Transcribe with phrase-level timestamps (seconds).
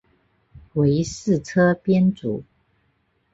[0.73, 2.43] 为四车编组。